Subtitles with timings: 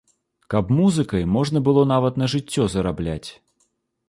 [0.53, 3.29] Каб музыкай можна было нават на жыццё зарабляць.